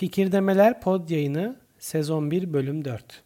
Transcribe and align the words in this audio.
Fikirdemeler 0.00 0.80
Pod 0.80 1.08
Yayını 1.08 1.56
Sezon 1.78 2.30
1 2.30 2.52
Bölüm 2.52 2.84
4 2.84 3.22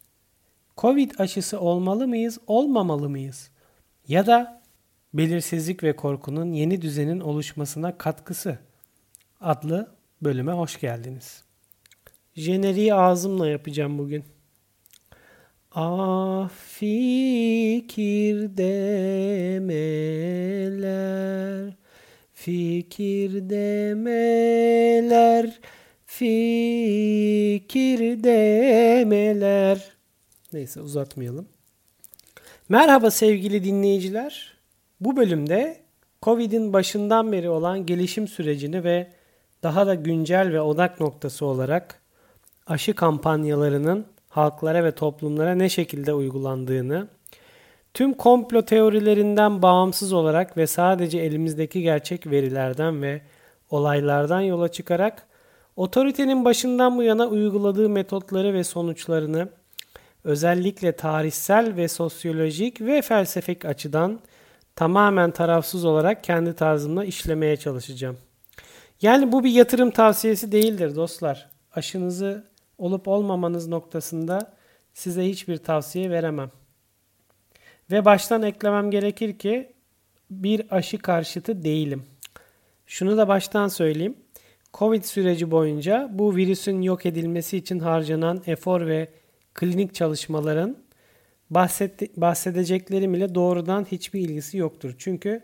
Covid 0.76 1.10
aşısı 1.18 1.60
olmalı 1.60 2.08
mıyız, 2.08 2.38
olmamalı 2.46 3.08
mıyız? 3.08 3.50
Ya 4.08 4.26
da 4.26 4.62
belirsizlik 5.14 5.82
ve 5.82 5.96
korkunun 5.96 6.52
yeni 6.52 6.82
düzenin 6.82 7.20
oluşmasına 7.20 7.98
katkısı 7.98 8.58
adlı 9.40 9.94
bölüme 10.22 10.52
hoş 10.52 10.80
geldiniz. 10.80 11.44
Jeneriği 12.34 12.94
ağzımla 12.94 13.48
yapacağım 13.48 13.98
bugün. 13.98 14.24
Ah 15.72 16.48
fikir 16.48 18.56
demeler, 18.56 19.74
fikir 22.32 23.50
demeler, 23.50 25.60
fikir 26.18 27.98
demeler. 28.24 29.92
Neyse 30.52 30.80
uzatmayalım. 30.80 31.48
Merhaba 32.68 33.10
sevgili 33.10 33.64
dinleyiciler. 33.64 34.54
Bu 35.00 35.16
bölümde 35.16 35.80
Covid'in 36.22 36.72
başından 36.72 37.32
beri 37.32 37.48
olan 37.48 37.86
gelişim 37.86 38.28
sürecini 38.28 38.84
ve 38.84 39.10
daha 39.62 39.86
da 39.86 39.94
güncel 39.94 40.52
ve 40.52 40.60
odak 40.60 41.00
noktası 41.00 41.46
olarak 41.46 42.00
aşı 42.66 42.94
kampanyalarının 42.94 44.06
halklara 44.28 44.84
ve 44.84 44.92
toplumlara 44.92 45.54
ne 45.54 45.68
şekilde 45.68 46.14
uygulandığını, 46.14 47.08
tüm 47.94 48.14
komplo 48.14 48.62
teorilerinden 48.62 49.62
bağımsız 49.62 50.12
olarak 50.12 50.56
ve 50.56 50.66
sadece 50.66 51.18
elimizdeki 51.18 51.82
gerçek 51.82 52.26
verilerden 52.26 53.02
ve 53.02 53.20
olaylardan 53.70 54.40
yola 54.40 54.72
çıkarak 54.72 55.26
otoritenin 55.76 56.44
başından 56.44 56.96
bu 56.96 57.02
yana 57.02 57.26
uyguladığı 57.26 57.88
metotları 57.88 58.54
ve 58.54 58.64
sonuçlarını 58.64 59.48
özellikle 60.24 60.92
tarihsel 60.92 61.76
ve 61.76 61.88
sosyolojik 61.88 62.80
ve 62.80 63.02
felsefik 63.02 63.64
açıdan 63.64 64.20
tamamen 64.76 65.30
tarafsız 65.30 65.84
olarak 65.84 66.24
kendi 66.24 66.54
tarzımla 66.54 67.04
işlemeye 67.04 67.56
çalışacağım. 67.56 68.18
Yani 69.02 69.32
bu 69.32 69.44
bir 69.44 69.50
yatırım 69.50 69.90
tavsiyesi 69.90 70.52
değildir 70.52 70.96
dostlar. 70.96 71.50
Aşınızı 71.72 72.44
olup 72.78 73.08
olmamanız 73.08 73.68
noktasında 73.68 74.54
size 74.94 75.28
hiçbir 75.28 75.56
tavsiye 75.56 76.10
veremem. 76.10 76.50
Ve 77.90 78.04
baştan 78.04 78.42
eklemem 78.42 78.90
gerekir 78.90 79.38
ki 79.38 79.72
bir 80.30 80.76
aşı 80.76 80.98
karşıtı 80.98 81.64
değilim. 81.64 82.04
Şunu 82.86 83.16
da 83.16 83.28
baştan 83.28 83.68
söyleyeyim. 83.68 84.16
Covid 84.78 85.02
süreci 85.02 85.50
boyunca 85.50 86.10
bu 86.12 86.36
virüsün 86.36 86.82
yok 86.82 87.06
edilmesi 87.06 87.56
için 87.56 87.78
harcanan 87.78 88.42
efor 88.46 88.86
ve 88.86 89.08
klinik 89.54 89.94
çalışmaların 89.94 90.76
bahsedeceklerim 92.16 93.14
ile 93.14 93.34
doğrudan 93.34 93.84
hiçbir 93.84 94.20
ilgisi 94.20 94.58
yoktur. 94.58 94.94
Çünkü 94.98 95.42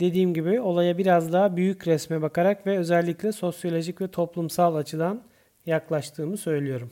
dediğim 0.00 0.34
gibi 0.34 0.60
olaya 0.60 0.98
biraz 0.98 1.32
daha 1.32 1.56
büyük 1.56 1.86
resme 1.88 2.22
bakarak 2.22 2.66
ve 2.66 2.78
özellikle 2.78 3.32
sosyolojik 3.32 4.00
ve 4.00 4.08
toplumsal 4.08 4.74
açıdan 4.74 5.22
yaklaştığımı 5.66 6.36
söylüyorum. 6.36 6.90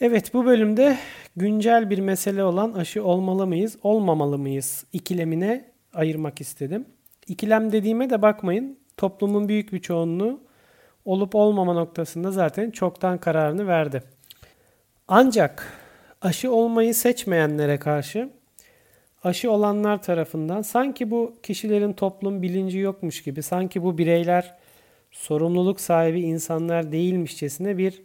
Evet 0.00 0.34
bu 0.34 0.46
bölümde 0.46 0.98
güncel 1.36 1.90
bir 1.90 1.98
mesele 1.98 2.44
olan 2.44 2.72
aşı 2.72 3.04
olmalı 3.04 3.46
mıyız, 3.46 3.78
olmamalı 3.82 4.38
mıyız 4.38 4.84
ikilemine 4.92 5.70
ayırmak 5.94 6.40
istedim. 6.40 6.86
İkilem 7.28 7.72
dediğime 7.72 8.10
de 8.10 8.22
bakmayın. 8.22 8.83
Toplumun 8.96 9.48
büyük 9.48 9.72
bir 9.72 9.78
çoğunluğu 9.78 10.40
olup 11.04 11.34
olmama 11.34 11.72
noktasında 11.72 12.30
zaten 12.30 12.70
çoktan 12.70 13.18
kararını 13.18 13.66
verdi. 13.66 14.02
Ancak 15.08 15.72
aşı 16.22 16.52
olmayı 16.52 16.94
seçmeyenlere 16.94 17.78
karşı 17.78 18.30
aşı 19.24 19.50
olanlar 19.50 20.02
tarafından 20.02 20.62
sanki 20.62 21.10
bu 21.10 21.34
kişilerin 21.42 21.92
toplum 21.92 22.42
bilinci 22.42 22.78
yokmuş 22.78 23.22
gibi, 23.22 23.42
sanki 23.42 23.82
bu 23.82 23.98
bireyler 23.98 24.54
sorumluluk 25.10 25.80
sahibi 25.80 26.20
insanlar 26.20 26.92
değilmişçesine 26.92 27.78
bir 27.78 28.02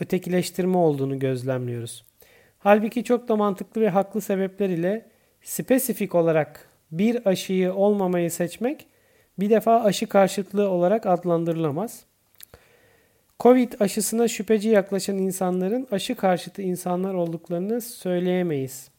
ötekileştirme 0.00 0.78
olduğunu 0.78 1.18
gözlemliyoruz. 1.18 2.04
Halbuki 2.58 3.04
çok 3.04 3.28
da 3.28 3.36
mantıklı 3.36 3.80
ve 3.80 3.88
haklı 3.88 4.20
sebepler 4.20 4.68
ile 4.68 5.06
spesifik 5.42 6.14
olarak 6.14 6.68
bir 6.90 7.26
aşıyı 7.26 7.74
olmamayı 7.74 8.30
seçmek 8.30 8.86
bir 9.38 9.50
defa 9.50 9.82
aşı 9.82 10.06
karşıtlığı 10.06 10.68
olarak 10.68 11.06
adlandırılamaz. 11.06 12.04
Covid 13.40 13.72
aşısına 13.80 14.28
şüpheci 14.28 14.68
yaklaşan 14.68 15.18
insanların 15.18 15.88
aşı 15.90 16.14
karşıtı 16.14 16.62
insanlar 16.62 17.14
olduklarını 17.14 17.80
söyleyemeyiz. 17.80 18.90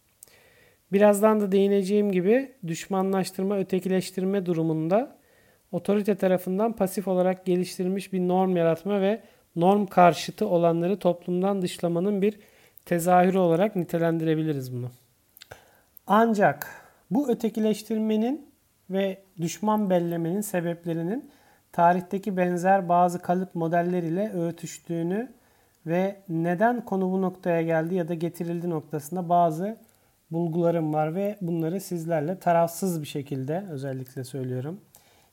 Birazdan 0.92 1.42
da 1.42 1.52
değineceğim 1.52 2.12
gibi 2.12 2.52
düşmanlaştırma, 2.68 3.58
ötekileştirme 3.58 4.46
durumunda 4.46 5.18
otorite 5.72 6.16
tarafından 6.16 6.74
pasif 6.74 7.08
olarak 7.08 7.46
geliştirilmiş 7.46 8.14
bir 8.14 8.20
norm 8.20 8.58
yaratma 8.58 9.02
ve 9.02 9.22
norm 9.56 9.86
karşıtı 9.86 10.48
olanları 10.48 11.00
toplumdan 11.00 11.62
dışlamanın 11.62 12.22
bir 12.22 12.40
tezahürü 12.86 13.38
olarak 13.38 13.76
nitelendirebiliriz 13.76 14.74
bunu. 14.74 14.92
Ancak 16.08 16.68
bu 17.12 17.30
ötekileştirmenin 17.30 18.50
ve 18.90 19.18
düşman 19.42 19.90
bellemenin 19.90 20.42
sebeplerinin 20.42 21.32
tarihteki 21.72 22.38
benzer 22.38 22.90
bazı 22.90 23.20
kalıp 23.20 23.56
modeller 23.56 24.04
ile 24.04 24.32
örtüştüğünü 24.32 25.32
ve 25.86 26.22
neden 26.30 26.86
konu 26.86 27.12
bu 27.12 27.22
noktaya 27.22 27.62
geldi 27.62 27.96
ya 27.96 28.08
da 28.08 28.14
getirildi 28.14 28.70
noktasında 28.70 29.30
bazı 29.30 29.78
bulgularım 30.32 30.94
var 30.94 31.16
ve 31.16 31.38
bunları 31.42 31.82
sizlerle 31.82 32.40
tarafsız 32.40 33.02
bir 33.02 33.08
şekilde 33.08 33.66
özellikle 33.70 34.24
söylüyorum. 34.24 34.82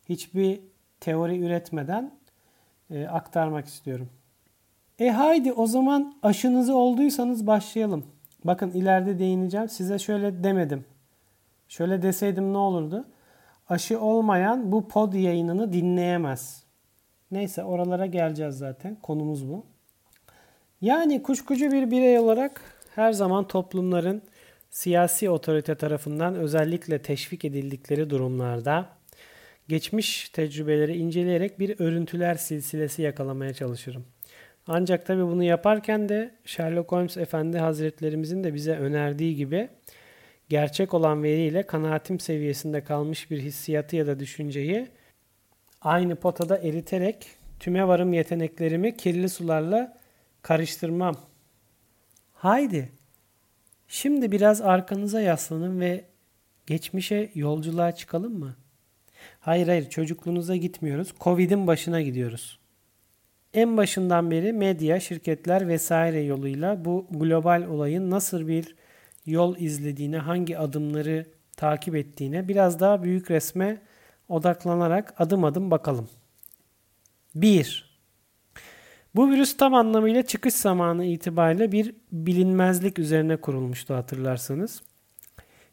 Hiçbir 0.08 0.60
teori 1.00 1.40
üretmeden 1.40 2.12
e, 2.90 3.06
aktarmak 3.06 3.66
istiyorum. 3.66 4.08
E 4.98 5.10
haydi 5.10 5.52
o 5.52 5.66
zaman 5.66 6.14
aşınızı 6.22 6.76
olduysanız 6.76 7.46
başlayalım. 7.46 8.04
Bakın 8.44 8.70
ileride 8.70 9.18
değineceğim. 9.18 9.68
Size 9.68 9.98
şöyle 9.98 10.44
demedim. 10.44 10.84
Şöyle 11.68 12.02
deseydim 12.02 12.52
ne 12.52 12.58
olurdu? 12.58 13.04
Aşı 13.68 14.00
olmayan 14.00 14.72
bu 14.72 14.88
pod 14.88 15.12
yayınını 15.12 15.72
dinleyemez. 15.72 16.62
Neyse 17.30 17.64
oralara 17.64 18.06
geleceğiz 18.06 18.58
zaten. 18.58 18.96
Konumuz 19.02 19.48
bu. 19.48 19.64
Yani 20.80 21.22
kuşkucu 21.22 21.72
bir 21.72 21.90
birey 21.90 22.18
olarak 22.18 22.60
her 22.94 23.12
zaman 23.12 23.48
toplumların 23.48 24.22
siyasi 24.70 25.30
otorite 25.30 25.74
tarafından 25.74 26.34
özellikle 26.34 27.02
teşvik 27.02 27.44
edildikleri 27.44 28.10
durumlarda 28.10 28.88
geçmiş 29.68 30.28
tecrübeleri 30.28 30.96
inceleyerek 30.96 31.58
bir 31.58 31.80
örüntüler 31.80 32.34
silsilesi 32.34 33.02
yakalamaya 33.02 33.54
çalışırım. 33.54 34.04
Ancak 34.66 35.06
tabi 35.06 35.22
bunu 35.22 35.42
yaparken 35.42 36.08
de 36.08 36.34
Sherlock 36.44 36.92
Holmes 36.92 37.16
Efendi 37.16 37.58
Hazretlerimizin 37.58 38.44
de 38.44 38.54
bize 38.54 38.72
önerdiği 38.72 39.36
gibi 39.36 39.68
gerçek 40.52 40.94
olan 40.94 41.22
veriyle 41.22 41.66
kanaatim 41.66 42.20
seviyesinde 42.20 42.84
kalmış 42.84 43.30
bir 43.30 43.40
hissiyatı 43.40 43.96
ya 43.96 44.06
da 44.06 44.18
düşünceyi 44.18 44.88
aynı 45.82 46.16
potada 46.16 46.58
eriterek 46.58 47.26
tüme 47.60 47.88
varım 47.88 48.12
yeteneklerimi 48.12 48.96
kirli 48.96 49.28
sularla 49.28 49.98
karıştırmam. 50.42 51.16
Haydi. 52.32 52.88
Şimdi 53.88 54.32
biraz 54.32 54.60
arkanıza 54.60 55.20
yaslanın 55.20 55.80
ve 55.80 56.04
geçmişe 56.66 57.30
yolculuğa 57.34 57.92
çıkalım 57.92 58.38
mı? 58.38 58.56
Hayır 59.40 59.68
hayır 59.68 59.90
çocukluğunuza 59.90 60.56
gitmiyoruz. 60.56 61.14
Covid'in 61.20 61.66
başına 61.66 62.00
gidiyoruz. 62.02 62.58
En 63.54 63.76
başından 63.76 64.30
beri 64.30 64.52
medya, 64.52 65.00
şirketler 65.00 65.68
vesaire 65.68 66.20
yoluyla 66.20 66.84
bu 66.84 67.06
global 67.10 67.62
olayın 67.62 68.10
nasıl 68.10 68.48
bir 68.48 68.81
yol 69.26 69.56
izlediğine, 69.56 70.18
hangi 70.18 70.58
adımları 70.58 71.26
takip 71.56 71.94
ettiğine 71.96 72.48
biraz 72.48 72.80
daha 72.80 73.02
büyük 73.02 73.30
resme 73.30 73.82
odaklanarak 74.28 75.14
adım 75.18 75.44
adım 75.44 75.70
bakalım. 75.70 76.08
1. 77.34 77.92
Bu 79.14 79.30
virüs 79.30 79.56
tam 79.56 79.74
anlamıyla 79.74 80.22
çıkış 80.22 80.54
zamanı 80.54 81.04
itibariyle 81.04 81.72
bir 81.72 81.94
bilinmezlik 82.12 82.98
üzerine 82.98 83.36
kurulmuştu 83.36 83.94
hatırlarsanız. 83.94 84.82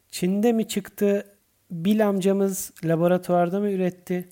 Çin'de 0.08 0.52
mi 0.52 0.68
çıktı, 0.68 1.24
Bil 1.70 2.08
amcamız 2.08 2.72
laboratuvarda 2.84 3.60
mı 3.60 3.70
üretti? 3.70 4.28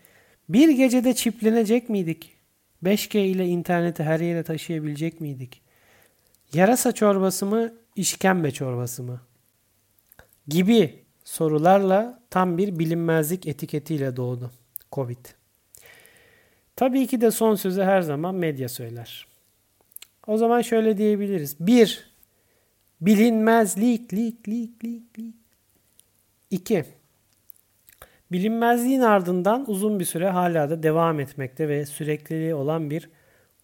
Bir 0.48 0.68
gecede 0.68 1.14
çiplenecek 1.14 1.88
miydik? 1.88 2.36
5G 2.84 3.18
ile 3.18 3.46
interneti 3.46 4.02
her 4.02 4.20
yere 4.20 4.42
taşıyabilecek 4.42 5.20
miydik? 5.20 5.62
Yarasa 6.52 6.92
çorbası 6.92 7.46
mı, 7.46 7.72
işkembe 7.98 8.50
çorbası 8.50 9.02
mı? 9.02 9.20
Gibi 10.48 11.04
sorularla 11.24 12.22
tam 12.30 12.58
bir 12.58 12.78
bilinmezlik 12.78 13.46
etiketiyle 13.46 14.16
doğdu 14.16 14.50
Covid. 14.92 15.26
Tabii 16.76 17.06
ki 17.06 17.20
de 17.20 17.30
son 17.30 17.54
sözü 17.54 17.82
her 17.82 18.02
zaman 18.02 18.34
medya 18.34 18.68
söyler. 18.68 19.26
O 20.26 20.36
zaman 20.36 20.62
şöyle 20.62 20.98
diyebiliriz. 20.98 21.56
1. 21.60 22.10
Bilinmezlik, 23.00 24.14
lik, 24.14 24.48
lik, 24.48 24.84
lik, 24.84 25.18
lik. 25.18 25.34
2. 26.50 26.84
Bilinmezliğin 28.32 29.00
ardından 29.00 29.70
uzun 29.70 30.00
bir 30.00 30.04
süre 30.04 30.28
hala 30.28 30.70
da 30.70 30.82
devam 30.82 31.20
etmekte 31.20 31.68
ve 31.68 31.86
sürekliliği 31.86 32.54
olan 32.54 32.90
bir 32.90 33.10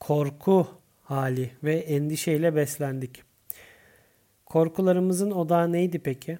korku 0.00 0.68
hali 1.02 1.50
ve 1.64 1.74
endişeyle 1.74 2.56
beslendik. 2.56 3.33
Korkularımızın 4.46 5.30
odağı 5.30 5.72
neydi 5.72 5.98
peki? 5.98 6.38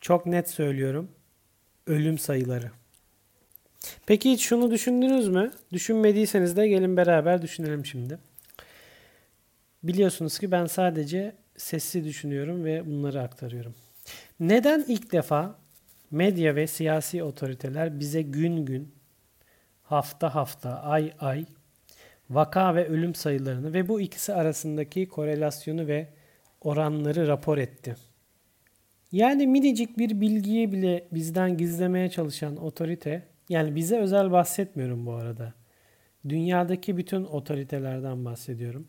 Çok 0.00 0.26
net 0.26 0.50
söylüyorum. 0.50 1.08
Ölüm 1.86 2.18
sayıları. 2.18 2.70
Peki 4.06 4.30
hiç 4.32 4.42
şunu 4.42 4.70
düşündünüz 4.70 5.28
mü? 5.28 5.52
Düşünmediyseniz 5.72 6.56
de 6.56 6.68
gelin 6.68 6.96
beraber 6.96 7.42
düşünelim 7.42 7.86
şimdi. 7.86 8.18
Biliyorsunuz 9.82 10.38
ki 10.38 10.50
ben 10.50 10.66
sadece 10.66 11.36
sesli 11.56 12.04
düşünüyorum 12.04 12.64
ve 12.64 12.86
bunları 12.86 13.22
aktarıyorum. 13.22 13.74
Neden 14.40 14.84
ilk 14.88 15.12
defa 15.12 15.58
medya 16.10 16.56
ve 16.56 16.66
siyasi 16.66 17.22
otoriteler 17.22 18.00
bize 18.00 18.22
gün 18.22 18.66
gün, 18.66 18.94
hafta 19.82 20.34
hafta, 20.34 20.82
ay 20.82 21.12
ay 21.20 21.46
vaka 22.30 22.74
ve 22.74 22.88
ölüm 22.88 23.14
sayılarını 23.14 23.72
ve 23.72 23.88
bu 23.88 24.00
ikisi 24.00 24.34
arasındaki 24.34 25.08
korelasyonu 25.08 25.86
ve 25.86 26.08
oranları 26.64 27.26
rapor 27.26 27.58
etti? 27.58 27.96
Yani 29.12 29.46
minicik 29.46 29.98
bir 29.98 30.20
bilgiyi 30.20 30.72
bile 30.72 31.08
bizden 31.12 31.56
gizlemeye 31.56 32.10
çalışan 32.10 32.56
otorite, 32.56 33.22
yani 33.48 33.76
bize 33.76 33.98
özel 33.98 34.30
bahsetmiyorum 34.30 35.06
bu 35.06 35.12
arada. 35.12 35.54
Dünyadaki 36.28 36.96
bütün 36.96 37.24
otoritelerden 37.24 38.24
bahsediyorum. 38.24 38.88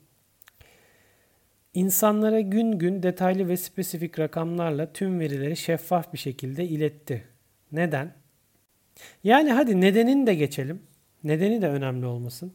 İnsanlara 1.74 2.40
gün 2.40 2.72
gün 2.72 3.04
detaylı 3.04 3.48
ve 3.48 3.58
spesifik 3.58 4.20
rakamlarla 4.20 4.94
tüm 4.94 5.20
verileri 5.20 5.58
şeffaf 5.58 6.14
bir 6.14 6.18
şekilde 6.18 6.66
iletti. 6.66 7.24
Neden? 7.72 8.14
Yani 9.24 9.52
hadi 9.52 9.82
nedenini 9.82 10.28
de 10.28 10.36
geçelim. 10.36 10.82
Nedeni 11.24 11.62
de 11.62 11.68
önemli 11.68 12.06
olmasın. 12.06 12.54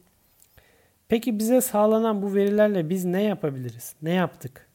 Peki 1.07 1.39
bize 1.39 1.61
sağlanan 1.61 2.21
bu 2.21 2.35
verilerle 2.35 2.89
biz 2.89 3.05
ne 3.05 3.23
yapabiliriz? 3.23 3.95
Ne 4.01 4.11
yaptık? 4.11 4.70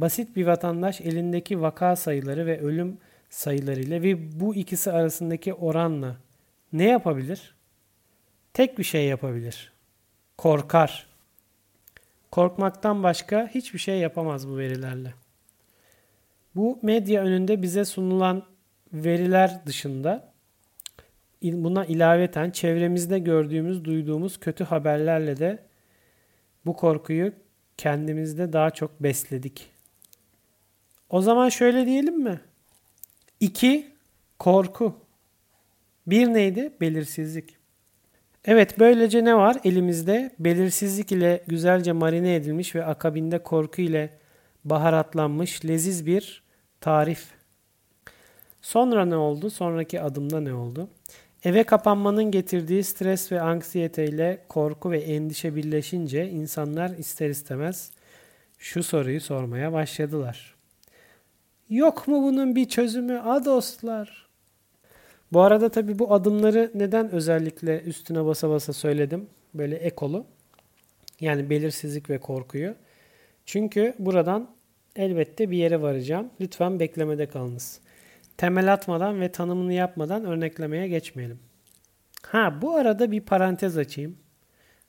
Basit 0.00 0.36
bir 0.36 0.46
vatandaş 0.46 1.00
elindeki 1.00 1.60
vaka 1.60 1.96
sayıları 1.96 2.46
ve 2.46 2.60
ölüm 2.60 2.98
sayılarıyla 3.30 4.02
ve 4.02 4.40
bu 4.40 4.54
ikisi 4.54 4.92
arasındaki 4.92 5.54
oranla 5.54 6.16
ne 6.72 6.84
yapabilir? 6.88 7.54
Tek 8.52 8.78
bir 8.78 8.84
şey 8.84 9.06
yapabilir. 9.06 9.72
Korkar. 10.38 11.06
Korkmaktan 12.30 13.02
başka 13.02 13.50
hiçbir 13.54 13.78
şey 13.78 13.98
yapamaz 13.98 14.48
bu 14.48 14.58
verilerle. 14.58 15.14
Bu 16.54 16.78
medya 16.82 17.22
önünde 17.22 17.62
bize 17.62 17.84
sunulan 17.84 18.46
veriler 18.92 19.60
dışında 19.66 20.32
buna 21.42 21.84
ilaveten 21.84 22.50
çevremizde 22.50 23.18
gördüğümüz, 23.18 23.84
duyduğumuz 23.84 24.40
kötü 24.40 24.64
haberlerle 24.64 25.36
de 25.36 25.58
bu 26.66 26.76
korkuyu 26.76 27.32
kendimizde 27.76 28.52
daha 28.52 28.70
çok 28.70 29.02
besledik. 29.02 29.79
O 31.10 31.20
zaman 31.22 31.48
şöyle 31.48 31.86
diyelim 31.86 32.22
mi? 32.22 32.40
İki, 33.40 33.86
korku. 34.38 34.96
Bir 36.06 36.26
neydi? 36.26 36.72
Belirsizlik. 36.80 37.56
Evet 38.44 38.78
böylece 38.78 39.24
ne 39.24 39.36
var? 39.36 39.56
Elimizde 39.64 40.30
belirsizlik 40.38 41.12
ile 41.12 41.44
güzelce 41.46 41.92
marine 41.92 42.34
edilmiş 42.34 42.74
ve 42.74 42.84
akabinde 42.84 43.42
korku 43.42 43.82
ile 43.82 44.10
baharatlanmış 44.64 45.64
leziz 45.64 46.06
bir 46.06 46.42
tarif. 46.80 47.26
Sonra 48.62 49.04
ne 49.04 49.16
oldu? 49.16 49.50
Sonraki 49.50 50.00
adımda 50.00 50.40
ne 50.40 50.54
oldu? 50.54 50.88
Eve 51.44 51.64
kapanmanın 51.64 52.30
getirdiği 52.30 52.84
stres 52.84 53.32
ve 53.32 53.40
anksiyete 53.40 54.04
ile 54.04 54.44
korku 54.48 54.90
ve 54.90 54.98
endişe 54.98 55.56
birleşince 55.56 56.30
insanlar 56.30 56.90
ister 56.90 57.30
istemez 57.30 57.90
şu 58.58 58.82
soruyu 58.82 59.20
sormaya 59.20 59.72
başladılar. 59.72 60.59
Yok 61.70 62.08
mu 62.08 62.22
bunun 62.22 62.56
bir 62.56 62.68
çözümü 62.68 63.18
a 63.18 63.44
dostlar? 63.44 64.26
Bu 65.32 65.40
arada 65.40 65.68
tabii 65.68 65.98
bu 65.98 66.14
adımları 66.14 66.70
neden 66.74 67.10
özellikle 67.10 67.80
üstüne 67.80 68.24
basa 68.24 68.50
basa 68.50 68.72
söyledim? 68.72 69.26
Böyle 69.54 69.76
ekolu. 69.76 70.26
Yani 71.20 71.50
belirsizlik 71.50 72.10
ve 72.10 72.18
korkuyu. 72.18 72.74
Çünkü 73.46 73.94
buradan 73.98 74.50
elbette 74.96 75.50
bir 75.50 75.56
yere 75.56 75.82
varacağım. 75.82 76.30
Lütfen 76.40 76.80
beklemede 76.80 77.26
kalınız. 77.26 77.80
Temel 78.36 78.72
atmadan 78.72 79.20
ve 79.20 79.32
tanımını 79.32 79.72
yapmadan 79.72 80.24
örneklemeye 80.24 80.88
geçmeyelim. 80.88 81.38
Ha 82.22 82.58
bu 82.62 82.74
arada 82.74 83.10
bir 83.10 83.20
parantez 83.20 83.78
açayım. 83.78 84.16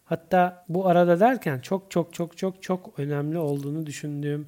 Hatta 0.05 0.65
bu 0.69 0.87
arada 0.87 1.19
derken 1.19 1.59
çok 1.59 1.91
çok 1.91 2.13
çok 2.13 2.37
çok 2.37 2.63
çok 2.63 2.99
önemli 2.99 3.37
olduğunu 3.37 3.85
düşündüğüm 3.85 4.47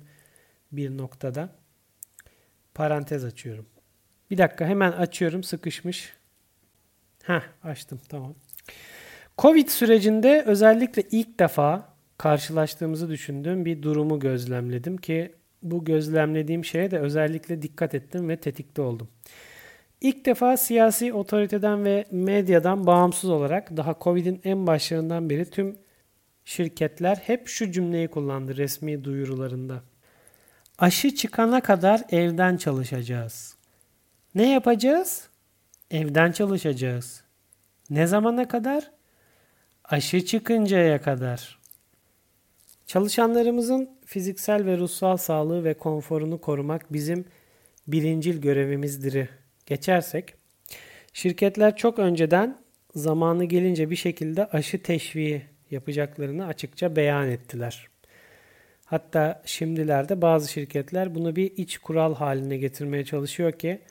bir 0.72 0.98
noktada 0.98 1.50
parantez 2.76 3.26
açıyorum. 3.26 3.66
Bir 4.32 4.38
dakika 4.38 4.66
hemen 4.66 4.92
açıyorum 4.92 5.44
sıkışmış. 5.44 6.14
Heh 7.24 7.42
açtım 7.64 8.00
tamam. 8.10 8.36
Covid 9.38 9.68
sürecinde 9.68 10.44
özellikle 10.48 11.04
ilk 11.12 11.40
defa 11.40 11.94
karşılaştığımızı 12.18 13.10
düşündüğüm 13.10 13.66
bir 13.66 13.82
durumu 13.82 14.20
gözlemledim 14.20 14.98
ki 14.98 15.36
bu 15.64 15.86
gözlemlediğim 15.86 16.66
şeye 16.66 16.92
de 16.92 17.00
özellikle 17.00 17.62
dikkat 17.62 17.96
ettim 17.96 18.30
ve 18.30 18.38
tetikte 18.38 18.82
oldum. 18.82 19.08
İlk 20.02 20.26
defa 20.26 20.58
siyasi 20.58 21.14
otoriteden 21.14 21.86
ve 21.86 22.06
medyadan 22.12 22.88
bağımsız 22.88 23.30
olarak 23.30 23.78
daha 23.78 23.96
Covid'in 24.02 24.42
en 24.44 24.68
başlarından 24.68 25.30
beri 25.30 25.46
tüm 25.46 25.78
şirketler 26.46 27.16
hep 27.16 27.48
şu 27.48 27.72
cümleyi 27.72 28.08
kullandı 28.08 28.58
resmi 28.58 29.04
duyurularında. 29.04 29.84
Aşı 30.78 31.16
çıkana 31.16 31.62
kadar 31.62 32.02
evden 32.10 32.58
çalışacağız. 32.58 33.56
Ne 34.36 34.50
yapacağız? 34.52 35.30
Evden 35.92 36.32
çalışacağız. 36.32 37.24
Ne 37.90 38.08
zamana 38.08 38.48
kadar? 38.48 38.92
Aşı 39.84 40.26
çıkıncaya 40.26 41.02
kadar. 41.02 41.60
Çalışanlarımızın 42.88 43.90
fiziksel 44.06 44.66
ve 44.66 44.78
ruhsal 44.78 45.18
sağlığı 45.18 45.64
ve 45.64 45.74
konforunu 45.74 46.42
korumak 46.42 46.94
bizim 46.94 47.26
birincil 47.88 48.42
görevimizdir. 48.42 49.30
Geçersek, 49.66 50.34
şirketler 51.14 51.76
çok 51.76 52.00
önceden 52.00 52.58
zamanı 52.96 53.46
gelince 53.46 53.90
bir 53.90 53.96
şekilde 53.96 54.46
aşı 54.46 54.84
teşviği 54.84 55.42
yapacaklarını 55.72 56.46
açıkça 56.46 56.96
beyan 56.96 57.30
ettiler. 57.30 57.93
Hatta 58.94 59.42
şimdilerde 59.46 60.22
bazı 60.22 60.52
şirketler 60.52 61.16
bunu 61.16 61.36
bir 61.36 61.52
iç 61.58 61.78
kural 61.78 62.16
haline 62.16 62.58
getirmeye 62.58 63.06
çalışıyor 63.06 63.52
ki 63.52 63.82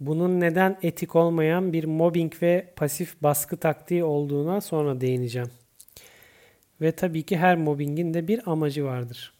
bunun 0.00 0.40
neden 0.40 0.78
etik 0.82 1.16
olmayan 1.16 1.72
bir 1.72 1.84
mobbing 1.84 2.32
ve 2.42 2.72
pasif 2.76 3.22
baskı 3.22 3.56
taktiği 3.56 4.04
olduğuna 4.04 4.60
sonra 4.60 5.00
değineceğim. 5.00 5.50
Ve 6.80 6.92
tabii 6.92 7.22
ki 7.22 7.36
her 7.36 7.56
mobbingin 7.56 8.14
de 8.14 8.28
bir 8.28 8.50
amacı 8.50 8.84
vardır. 8.84 9.32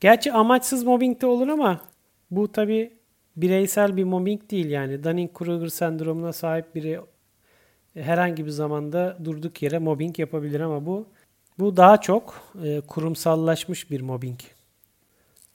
Gerçi 0.00 0.32
amaçsız 0.32 0.84
mobbing 0.84 1.20
de 1.20 1.26
olur 1.26 1.48
ama 1.48 1.80
bu 2.30 2.52
tabii 2.52 2.92
bireysel 3.36 3.96
bir 3.96 4.04
mobbing 4.04 4.50
değil 4.50 4.70
yani. 4.70 4.94
Dunning-Kruger 4.94 5.70
sendromuna 5.70 6.32
sahip 6.32 6.74
biri 6.74 7.00
herhangi 7.94 8.46
bir 8.46 8.50
zamanda 8.50 9.18
durduk 9.24 9.62
yere 9.62 9.78
mobbing 9.78 10.18
yapabilir 10.18 10.60
ama 10.60 10.86
bu 10.86 11.06
bu 11.60 11.76
daha 11.76 12.00
çok 12.00 12.52
e, 12.64 12.80
kurumsallaşmış 12.80 13.90
bir 13.90 14.00
mobbing. 14.00 14.40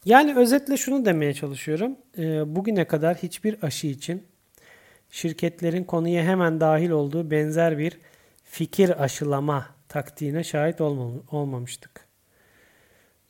Yani 0.05 0.35
özetle 0.35 0.77
şunu 0.77 1.05
demeye 1.05 1.33
çalışıyorum. 1.33 1.95
E, 2.17 2.55
bugüne 2.55 2.85
kadar 2.85 3.17
hiçbir 3.17 3.63
aşı 3.63 3.87
için 3.87 4.23
şirketlerin 5.09 5.83
konuya 5.83 6.23
hemen 6.23 6.59
dahil 6.59 6.89
olduğu 6.89 7.31
benzer 7.31 7.77
bir 7.77 7.97
fikir 8.43 9.03
aşılama 9.03 9.65
taktiğine 9.89 10.43
şahit 10.43 10.81
olmamıştık. 11.31 12.05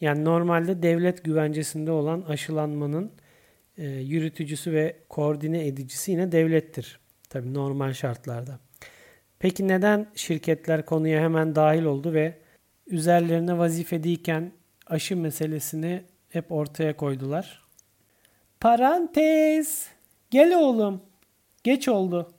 Yani 0.01 0.25
normalde 0.25 0.83
devlet 0.83 1.23
güvencesinde 1.23 1.91
olan 1.91 2.21
aşılanmanın 2.21 3.11
e, 3.77 3.87
yürütücüsü 3.87 4.71
ve 4.71 4.95
koordine 5.09 5.67
edicisi 5.67 6.11
yine 6.11 6.31
devlettir. 6.31 6.99
Tabii 7.29 7.53
normal 7.53 7.93
şartlarda. 7.93 8.59
Peki 9.39 9.67
neden 9.67 10.07
şirketler 10.15 10.85
konuya 10.85 11.21
hemen 11.21 11.55
dahil 11.55 11.83
oldu 11.83 12.13
ve 12.13 12.44
üzerlerine 12.87 13.57
vazifedeyken 13.57 14.51
aşı 14.87 15.17
meselesini 15.17 16.03
hep 16.29 16.51
ortaya 16.51 16.97
koydular. 16.97 17.63
Parantez. 18.59 19.87
Gel 20.31 20.55
oğlum. 20.55 21.01
Geç 21.63 21.87
oldu. 21.87 22.33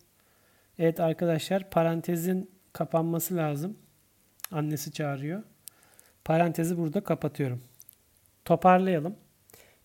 Evet 0.79 1.01
arkadaşlar 1.01 1.71
parantezin 1.71 2.51
kapanması 2.73 3.37
lazım. 3.37 3.79
Annesi 4.51 4.93
çağırıyor. 4.93 5.43
Parantezi 6.25 6.79
burada 6.79 7.01
kapatıyorum. 7.01 7.63
Toparlayalım. 8.45 9.17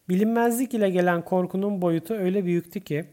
Bilinmezlik 0.10 0.74
ile 0.74 0.90
gelen 0.90 1.26
korkunun 1.26 1.82
boyutu 1.82 2.14
öyle 2.14 2.46
büyüktü 2.46 2.80
ki 2.80 3.06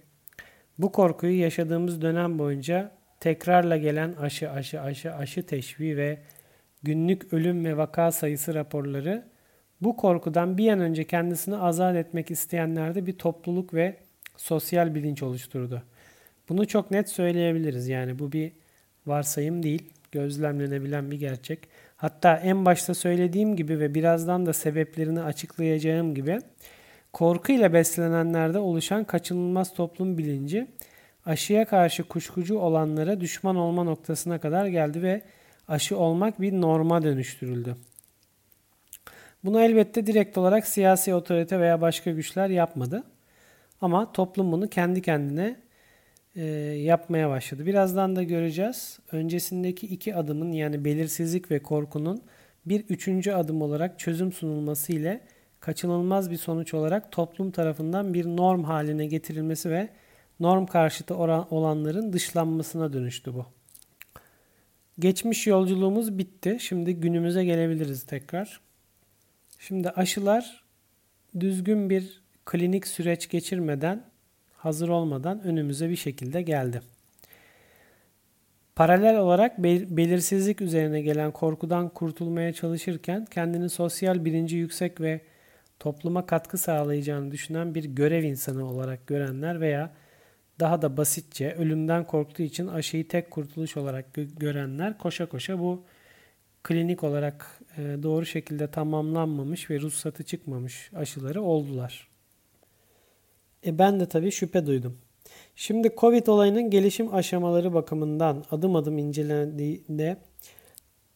bu 0.79 0.93
korkuyu 0.93 1.39
yaşadığımız 1.41 2.03
dönem 2.03 2.39
boyunca 2.39 2.91
tekrarla 3.21 3.77
gelen 3.77 4.13
aşı 4.13 4.51
aşı 4.51 4.81
aşı 4.81 5.15
aşı 5.15 5.47
teşvi 5.47 5.97
ve 5.97 6.19
günlük 6.83 7.33
ölüm 7.33 7.65
ve 7.65 7.77
vaka 7.77 8.13
sayısı 8.13 8.55
raporları 8.55 9.25
bu 9.81 9.97
korkudan 9.97 10.59
bir 10.59 10.73
an 10.73 10.81
önce 10.81 11.05
kendisini 11.05 11.57
azat 11.57 11.97
etmek 11.97 12.31
isteyenlerde 12.31 13.07
bir 13.07 13.19
topluluk 13.19 13.75
ve 13.75 13.97
sosyal 14.37 14.95
bilinç 14.95 15.23
oluşturdu. 15.23 15.83
Bunu 16.49 16.67
çok 16.67 16.91
net 16.91 17.09
söyleyebiliriz. 17.09 17.89
Yani 17.89 18.19
bu 18.19 18.33
bir 18.33 18.53
varsayım 19.07 19.63
değil, 19.63 19.93
gözlemlenebilen 20.13 21.11
bir 21.11 21.19
gerçek. 21.19 21.59
Hatta 21.97 22.37
en 22.37 22.65
başta 22.65 22.95
söylediğim 22.95 23.57
gibi 23.57 23.81
ve 23.81 23.95
birazdan 23.95 24.47
da 24.47 24.53
sebeplerini 24.53 25.23
açıklayacağım 25.23 26.15
gibi 26.15 26.39
korku 27.13 27.53
ile 27.53 27.73
beslenenlerde 27.73 28.59
oluşan 28.59 29.05
kaçınılmaz 29.05 29.75
toplum 29.75 30.19
bilinci 30.19 30.67
aşıya 31.27 31.65
karşı 31.65 32.03
kuşkucu 32.03 32.59
olanlara 32.59 33.21
düşman 33.21 33.57
olma 33.57 33.85
noktasına 33.85 34.41
kadar 34.41 34.67
geldi 34.67 35.03
ve 35.03 35.23
aşı 35.69 35.99
olmak 35.99 36.41
bir 36.41 36.53
norma 36.53 37.03
dönüştürüldü. 37.03 37.77
Bunu 39.45 39.61
elbette 39.63 40.07
direkt 40.07 40.39
olarak 40.39 40.67
siyasi 40.67 41.15
otorite 41.15 41.61
veya 41.61 41.81
başka 41.81 42.11
güçler 42.11 42.49
yapmadı. 42.49 43.05
Ama 43.81 44.13
toplum 44.13 44.53
bunu 44.53 44.69
kendi 44.69 45.03
kendine 45.03 45.57
e, 46.37 46.45
yapmaya 46.77 47.31
başladı. 47.31 47.67
Birazdan 47.67 48.17
da 48.17 48.23
göreceğiz. 48.23 48.99
Öncesindeki 49.13 49.87
iki 49.87 50.15
adımın 50.15 50.53
yani 50.53 50.85
belirsizlik 50.85 51.51
ve 51.51 51.59
korkunun 51.59 52.23
bir 52.67 52.81
üçüncü 52.81 53.33
adım 53.33 53.63
olarak 53.63 53.99
çözüm 53.99 54.33
sunulması 54.33 54.93
ile 54.93 55.21
kaçınılmaz 55.61 56.31
bir 56.31 56.37
sonuç 56.37 56.75
olarak 56.75 57.13
toplum 57.13 57.51
tarafından 57.51 58.15
bir 58.15 58.27
norm 58.27 58.65
haline 58.65 59.07
getirilmesi 59.07 59.71
ve 59.71 59.89
norm 60.41 60.67
karşıtı 60.67 61.17
olanların 61.17 62.13
dışlanmasına 62.13 62.93
dönüştü 62.93 63.35
bu. 63.35 63.58
Geçmiş 64.99 65.47
yolculuğumuz 65.47 66.19
bitti. 66.19 66.57
Şimdi 66.61 66.95
günümüze 66.95 67.45
gelebiliriz 67.45 68.03
tekrar. 68.03 68.61
Şimdi 69.59 69.91
aşılar 69.91 70.65
düzgün 71.41 71.91
bir 71.91 72.23
klinik 72.45 72.87
süreç 72.87 73.29
geçirmeden, 73.29 74.05
hazır 74.53 74.89
olmadan 74.89 75.43
önümüze 75.43 75.91
bir 75.91 75.97
şekilde 75.97 76.43
geldi. 76.43 76.83
Paralel 78.77 79.19
olarak 79.19 79.59
belirsizlik 79.59 80.61
üzerine 80.61 81.01
gelen 81.01 81.31
korkudan 81.31 81.89
kurtulmaya 81.89 82.53
çalışırken 82.53 83.25
kendini 83.25 83.71
sosyal 83.71 84.25
bilinci 84.25 84.57
yüksek 84.57 85.01
ve 85.01 85.21
topluma 85.79 86.27
katkı 86.27 86.59
sağlayacağını 86.59 87.31
düşünen 87.31 87.75
bir 87.75 87.85
görev 87.85 88.25
insanı 88.25 88.71
olarak 88.71 89.07
görenler 89.07 89.61
veya 89.61 89.93
daha 90.61 90.83
da 90.83 90.97
basitçe 90.97 91.53
ölümden 91.53 92.07
korktuğu 92.07 92.43
için 92.43 92.67
aşıyı 92.67 93.09
tek 93.09 93.31
kurtuluş 93.31 93.77
olarak 93.77 94.07
görenler 94.15 94.99
koşa 94.99 95.27
koşa 95.27 95.59
bu 95.59 95.85
klinik 96.63 97.05
olarak 97.05 97.61
e, 97.77 97.83
doğru 98.03 98.27
şekilde 98.27 98.71
tamamlanmamış 98.71 99.71
ve 99.71 99.81
ruhsatı 99.81 100.25
çıkmamış 100.25 100.91
aşıları 100.95 101.43
oldular. 101.43 102.09
E 103.67 103.79
ben 103.79 104.01
de 104.01 104.07
tabii 104.09 104.31
şüphe 104.31 104.67
duydum. 104.67 104.99
Şimdi 105.57 105.91
Covid 105.97 106.27
olayının 106.27 106.71
gelişim 106.71 107.15
aşamaları 107.15 107.75
bakımından 107.75 108.45
adım 108.51 108.77
adım 108.77 108.99
incelendiğinde 108.99 110.17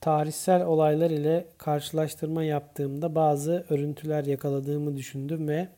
tarihsel 0.00 0.64
olaylar 0.64 1.10
ile 1.10 1.46
karşılaştırma 1.58 2.44
yaptığımda 2.44 3.14
bazı 3.14 3.66
örüntüler 3.70 4.24
yakaladığımı 4.24 4.96
düşündüm 4.96 5.48
ve 5.48 5.68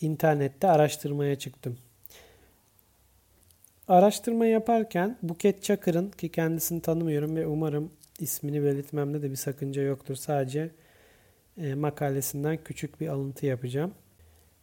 internette 0.00 0.68
araştırmaya 0.68 1.38
çıktım. 1.38 1.78
Araştırma 3.88 4.46
yaparken 4.46 5.16
Buket 5.22 5.62
Çakır'ın 5.62 6.10
ki 6.10 6.28
kendisini 6.28 6.82
tanımıyorum 6.82 7.36
ve 7.36 7.46
umarım 7.46 7.92
ismini 8.20 8.64
belirtmemde 8.64 9.22
de 9.22 9.30
bir 9.30 9.36
sakınca 9.36 9.82
yoktur. 9.82 10.14
Sadece 10.14 10.70
e, 11.58 11.74
makalesinden 11.74 12.58
küçük 12.64 13.00
bir 13.00 13.08
alıntı 13.08 13.46
yapacağım. 13.46 13.94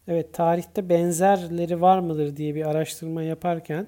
Evet 0.08 0.34
tarihte 0.34 0.90
benzerleri 0.90 1.82
var 1.82 2.00
mıdır 2.00 2.38
diye 2.38 2.56
bir 2.56 2.70
araştırma 2.70 3.24
yaparken 3.24 3.88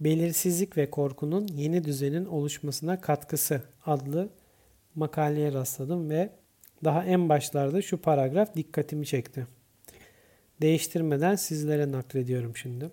Belirsizlik 0.00 0.76
ve 0.76 0.90
korkunun 0.90 1.46
yeni 1.46 1.84
düzenin 1.84 2.24
oluşmasına 2.24 3.00
katkısı 3.00 3.62
adlı 3.86 4.28
makaleye 4.94 5.52
rastladım 5.52 6.10
ve 6.10 6.30
daha 6.84 7.04
en 7.04 7.28
başlarda 7.28 7.82
şu 7.82 7.98
paragraf 7.98 8.54
dikkatimi 8.54 9.06
çekti. 9.06 9.46
Değiştirmeden 10.62 11.34
sizlere 11.34 11.92
naklediyorum 11.92 12.56
şimdi. 12.56 12.90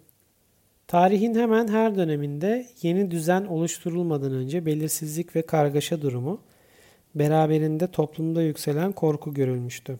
Tarihin 0.87 1.35
hemen 1.35 1.67
her 1.67 1.95
döneminde 1.95 2.65
yeni 2.81 3.11
düzen 3.11 3.45
oluşturulmadan 3.45 4.31
önce 4.31 4.65
belirsizlik 4.65 5.35
ve 5.35 5.41
kargaşa 5.41 6.01
durumu 6.01 6.39
beraberinde 7.15 7.87
toplumda 7.87 8.41
yükselen 8.41 8.91
korku 8.91 9.33
görülmüştü. 9.33 9.99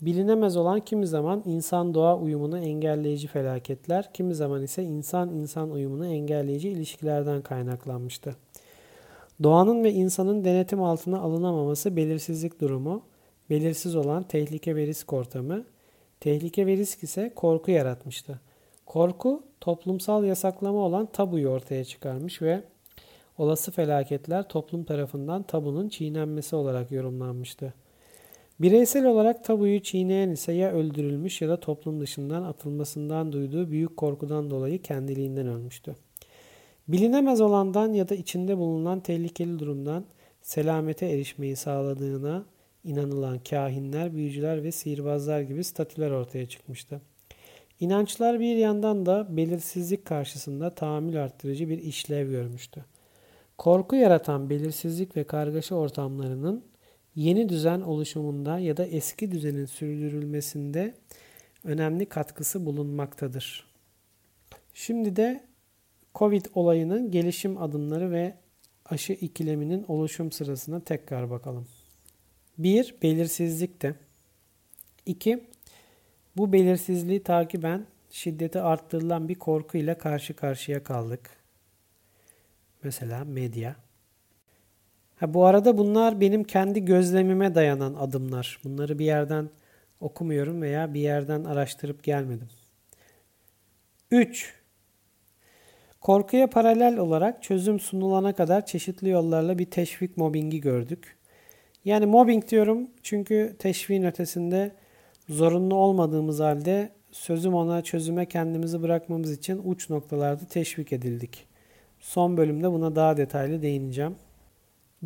Bilinemez 0.00 0.56
olan 0.56 0.80
kimi 0.80 1.06
zaman 1.06 1.42
insan 1.46 1.94
doğa 1.94 2.18
uyumunu 2.18 2.58
engelleyici 2.58 3.26
felaketler, 3.26 4.12
kimi 4.12 4.34
zaman 4.34 4.62
ise 4.62 4.82
insan 4.82 5.28
insan 5.28 5.70
uyumunu 5.70 6.06
engelleyici 6.06 6.68
ilişkilerden 6.68 7.42
kaynaklanmıştı. 7.42 8.36
Doğanın 9.42 9.84
ve 9.84 9.92
insanın 9.92 10.44
denetim 10.44 10.82
altına 10.82 11.20
alınamaması 11.20 11.96
belirsizlik 11.96 12.60
durumu, 12.60 13.02
belirsiz 13.50 13.96
olan 13.96 14.22
tehlike 14.22 14.76
ve 14.76 14.86
risk 14.86 15.12
ortamı, 15.12 15.64
tehlike 16.20 16.66
ve 16.66 16.76
risk 16.76 17.02
ise 17.02 17.32
korku 17.34 17.70
yaratmıştı. 17.70 18.40
Korku 18.86 19.42
toplumsal 19.60 20.24
yasaklama 20.24 20.78
olan 20.78 21.06
tabuyu 21.06 21.48
ortaya 21.48 21.84
çıkarmış 21.84 22.42
ve 22.42 22.62
olası 23.38 23.72
felaketler 23.72 24.48
toplum 24.48 24.84
tarafından 24.84 25.42
tabunun 25.42 25.88
çiğnenmesi 25.88 26.56
olarak 26.56 26.92
yorumlanmıştı. 26.92 27.74
Bireysel 28.60 29.06
olarak 29.06 29.44
tabuyu 29.44 29.80
çiğneyen 29.82 30.30
ise 30.30 30.52
ya 30.52 30.72
öldürülmüş 30.72 31.42
ya 31.42 31.48
da 31.48 31.60
toplum 31.60 32.00
dışından 32.00 32.42
atılmasından 32.42 33.32
duyduğu 33.32 33.70
büyük 33.70 33.96
korkudan 33.96 34.50
dolayı 34.50 34.82
kendiliğinden 34.82 35.46
ölmüştü. 35.46 35.96
Bilinemez 36.88 37.40
olandan 37.40 37.92
ya 37.92 38.08
da 38.08 38.14
içinde 38.14 38.58
bulunan 38.58 39.00
tehlikeli 39.00 39.58
durumdan 39.58 40.04
selamete 40.42 41.06
erişmeyi 41.06 41.56
sağladığına 41.56 42.44
inanılan 42.84 43.38
kahinler, 43.38 44.14
büyücüler 44.14 44.62
ve 44.62 44.72
sihirbazlar 44.72 45.40
gibi 45.40 45.64
statüler 45.64 46.10
ortaya 46.10 46.48
çıkmıştı. 46.48 47.00
İnançlar 47.80 48.40
bir 48.40 48.56
yandan 48.56 49.06
da 49.06 49.36
belirsizlik 49.36 50.04
karşısında 50.04 50.70
tahammül 50.70 51.24
arttırıcı 51.24 51.68
bir 51.68 51.78
işlev 51.78 52.30
görmüştü. 52.30 52.84
Korku 53.58 53.96
yaratan 53.96 54.50
belirsizlik 54.50 55.16
ve 55.16 55.24
kargaşa 55.24 55.74
ortamlarının 55.74 56.64
yeni 57.14 57.48
düzen 57.48 57.80
oluşumunda 57.80 58.58
ya 58.58 58.76
da 58.76 58.84
eski 58.84 59.32
düzenin 59.32 59.66
sürdürülmesinde 59.66 60.94
önemli 61.64 62.06
katkısı 62.06 62.66
bulunmaktadır. 62.66 63.66
Şimdi 64.74 65.16
de 65.16 65.44
Covid 66.14 66.44
olayının 66.54 67.10
gelişim 67.10 67.62
adımları 67.62 68.10
ve 68.10 68.34
aşı 68.84 69.12
ikileminin 69.12 69.84
oluşum 69.88 70.32
sırasına 70.32 70.80
tekrar 70.80 71.30
bakalım. 71.30 71.66
1. 72.58 72.94
Belirsizlikte. 73.02 73.94
2. 75.06 75.44
Bu 76.36 76.52
belirsizliği 76.52 77.22
takiben 77.22 77.86
şiddeti 78.10 78.60
arttırılan 78.60 79.28
bir 79.28 79.34
korku 79.34 79.78
ile 79.78 79.98
karşı 79.98 80.36
karşıya 80.36 80.82
kaldık. 80.82 81.30
Mesela 82.82 83.24
medya. 83.24 83.76
Ha, 85.16 85.34
bu 85.34 85.46
arada 85.46 85.78
bunlar 85.78 86.20
benim 86.20 86.44
kendi 86.44 86.84
gözlemime 86.84 87.54
dayanan 87.54 87.94
adımlar. 87.94 88.60
Bunları 88.64 88.98
bir 88.98 89.04
yerden 89.04 89.50
okumuyorum 90.00 90.62
veya 90.62 90.94
bir 90.94 91.00
yerden 91.00 91.44
araştırıp 91.44 92.02
gelmedim. 92.02 92.48
3. 94.10 94.54
Korkuya 96.00 96.50
paralel 96.50 96.98
olarak 96.98 97.42
çözüm 97.42 97.80
sunulana 97.80 98.34
kadar 98.34 98.66
çeşitli 98.66 99.08
yollarla 99.08 99.58
bir 99.58 99.70
teşvik 99.70 100.16
mobbingi 100.16 100.60
gördük. 100.60 101.16
Yani 101.84 102.06
mobbing 102.06 102.48
diyorum 102.48 102.90
çünkü 103.02 103.56
teşviğin 103.58 104.02
ötesinde 104.02 104.72
zorunlu 105.28 105.74
olmadığımız 105.74 106.40
halde 106.40 106.92
sözüm 107.12 107.54
ona 107.54 107.82
çözüme 107.82 108.26
kendimizi 108.26 108.82
bırakmamız 108.82 109.32
için 109.32 109.62
uç 109.64 109.90
noktalarda 109.90 110.44
teşvik 110.44 110.92
edildik. 110.92 111.46
Son 112.00 112.36
bölümde 112.36 112.72
buna 112.72 112.96
daha 112.96 113.16
detaylı 113.16 113.62
değineceğim. 113.62 114.14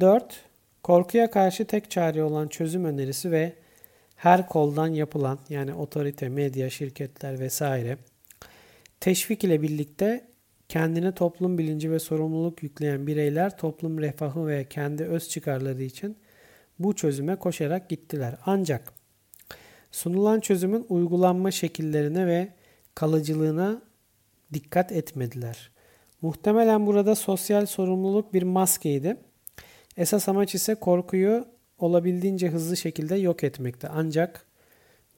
4. 0.00 0.44
Korkuya 0.82 1.30
karşı 1.30 1.64
tek 1.64 1.90
çare 1.90 2.22
olan 2.22 2.48
çözüm 2.48 2.84
önerisi 2.84 3.30
ve 3.30 3.52
her 4.16 4.46
koldan 4.46 4.86
yapılan 4.86 5.38
yani 5.48 5.74
otorite, 5.74 6.28
medya, 6.28 6.70
şirketler 6.70 7.40
vesaire 7.40 7.98
teşvik 9.00 9.44
ile 9.44 9.62
birlikte 9.62 10.28
kendine 10.68 11.12
toplum 11.12 11.58
bilinci 11.58 11.90
ve 11.90 11.98
sorumluluk 11.98 12.62
yükleyen 12.62 13.06
bireyler 13.06 13.56
toplum 13.56 13.98
refahı 13.98 14.46
ve 14.46 14.64
kendi 14.64 15.04
öz 15.04 15.28
çıkarları 15.28 15.82
için 15.82 16.16
bu 16.78 16.96
çözüme 16.96 17.36
koşarak 17.36 17.88
gittiler. 17.88 18.34
Ancak 18.46 18.97
sunulan 19.90 20.40
çözümün 20.40 20.86
uygulanma 20.88 21.50
şekillerine 21.50 22.26
ve 22.26 22.48
kalıcılığına 22.94 23.82
dikkat 24.52 24.92
etmediler. 24.92 25.70
Muhtemelen 26.22 26.86
burada 26.86 27.14
sosyal 27.14 27.66
sorumluluk 27.66 28.34
bir 28.34 28.42
maskeydi. 28.42 29.16
Esas 29.96 30.28
amaç 30.28 30.54
ise 30.54 30.74
korkuyu 30.74 31.44
olabildiğince 31.78 32.48
hızlı 32.48 32.76
şekilde 32.76 33.16
yok 33.16 33.44
etmekte. 33.44 33.88
Ancak 33.88 34.46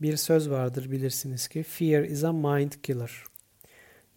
bir 0.02 0.16
söz 0.16 0.50
vardır 0.50 0.90
bilirsiniz 0.90 1.48
ki 1.48 1.62
fear 1.62 2.02
is 2.02 2.24
a 2.24 2.32
mind 2.32 2.72
killer. 2.82 3.24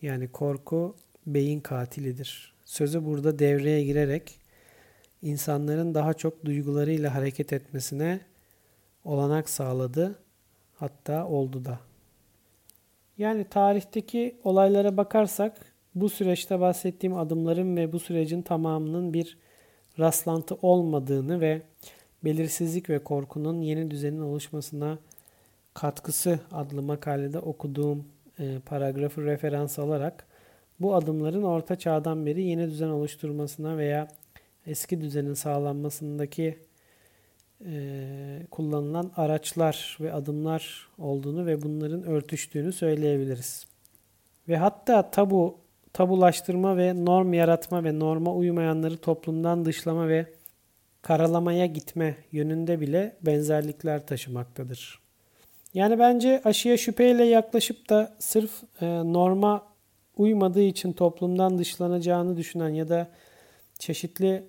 Yani 0.02 0.28
korku 0.28 0.96
beyin 1.26 1.60
katilidir. 1.60 2.54
Sözü 2.66 3.06
burada 3.06 3.40
devreye 3.40 3.84
girerek 3.84 4.40
insanların 5.22 5.96
daha 5.96 6.14
çok 6.14 6.46
duygularıyla 6.46 7.16
hareket 7.16 7.54
etmesine 7.54 8.20
olanak 9.04 9.50
sağladı. 9.50 10.23
Hatta 10.84 11.28
oldu 11.28 11.66
da. 11.66 11.80
Yani 13.18 13.46
tarihteki 13.50 14.36
olaylara 14.44 14.98
bakarsak 14.98 15.74
bu 15.96 16.10
süreçte 16.10 16.60
bahsettiğim 16.60 17.18
adımların 17.18 17.78
ve 17.78 17.92
bu 17.92 18.00
sürecin 18.00 18.42
tamamının 18.42 19.14
bir 19.14 19.38
rastlantı 20.00 20.56
olmadığını 20.62 21.42
ve 21.42 21.62
belirsizlik 22.26 22.90
ve 22.90 23.04
korkunun 23.04 23.62
yeni 23.62 23.92
düzenin 23.92 24.22
oluşmasına 24.22 24.98
katkısı 25.74 26.40
adlı 26.52 26.82
makalede 26.82 27.40
okuduğum 27.40 28.06
e, 28.40 28.60
paragrafı 28.66 29.26
referans 29.26 29.80
alarak 29.80 30.28
bu 30.80 30.96
adımların 30.96 31.44
orta 31.44 31.76
çağdan 31.76 32.26
beri 32.26 32.44
yeni 32.44 32.68
düzen 32.68 32.90
oluşturmasına 32.90 33.78
veya 33.78 34.08
eski 34.68 35.02
düzenin 35.02 35.34
sağlanmasındaki 35.34 36.60
kullanılan 38.52 39.12
araçlar 39.16 39.98
ve 40.02 40.14
adımlar 40.14 40.88
olduğunu 40.98 41.46
ve 41.46 41.62
bunların 41.62 42.04
örtüştüğünü 42.04 42.74
söyleyebiliriz. 42.74 43.66
Ve 44.48 44.58
hatta 44.58 45.12
tabu, 45.12 45.58
tabulaştırma 45.94 46.78
ve 46.78 47.06
norm 47.06 47.34
yaratma 47.34 47.84
ve 47.84 48.00
norma 48.00 48.34
uymayanları 48.34 48.98
toplumdan 48.98 49.66
dışlama 49.66 50.08
ve 50.08 50.26
karalamaya 51.02 51.66
gitme 51.66 52.18
yönünde 52.32 52.80
bile 52.82 53.16
benzerlikler 53.22 54.08
taşımaktadır. 54.08 55.00
Yani 55.74 56.00
bence 56.00 56.42
aşıya 56.46 56.78
şüpheyle 56.78 57.24
yaklaşıp 57.24 57.90
da 57.90 58.16
sırf 58.20 58.52
e, 58.82 58.86
norma 58.88 59.68
uymadığı 60.18 60.62
için 60.62 60.94
toplumdan 60.94 61.58
dışlanacağını 61.58 62.38
düşünen 62.38 62.70
ya 62.70 62.90
da 62.90 63.08
çeşitli 63.80 64.44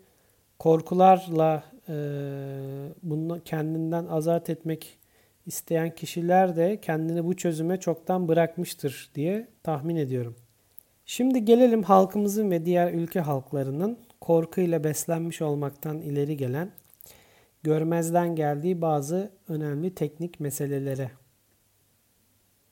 korkularla 0.65 1.65
e, 1.89 1.95
bunu 3.03 3.41
kendinden 3.45 4.07
azat 4.07 4.51
etmek 4.51 4.99
isteyen 5.47 5.95
kişiler 5.95 6.57
de 6.57 6.81
kendini 6.81 7.25
bu 7.25 7.37
çözüme 7.37 7.81
çoktan 7.81 8.29
bırakmıştır 8.29 9.11
diye 9.15 9.49
tahmin 9.63 9.97
ediyorum. 9.97 10.37
Şimdi 11.07 11.45
gelelim 11.45 11.83
halkımızın 11.83 12.51
ve 12.51 12.65
diğer 12.65 12.93
ülke 12.93 13.21
halklarının 13.21 13.99
korkuyla 14.21 14.85
beslenmiş 14.85 15.43
olmaktan 15.43 16.01
ileri 16.01 16.37
gelen 16.37 16.71
görmezden 17.63 18.37
geldiği 18.37 18.81
bazı 18.81 19.31
önemli 19.49 19.95
teknik 19.95 20.41
meselelere. 20.41 21.11